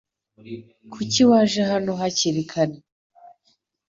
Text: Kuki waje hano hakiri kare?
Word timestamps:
Kuki 0.91 1.21
waje 1.29 1.61
hano 1.71 1.91
hakiri 2.01 2.43
kare? 2.51 2.77